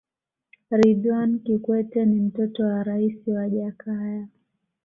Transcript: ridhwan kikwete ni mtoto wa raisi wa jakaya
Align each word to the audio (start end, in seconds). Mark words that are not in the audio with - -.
ridhwan 0.79 1.31
kikwete 1.43 2.05
ni 2.05 2.19
mtoto 2.21 2.63
wa 2.63 2.83
raisi 2.83 3.31
wa 3.31 3.49
jakaya 3.49 4.27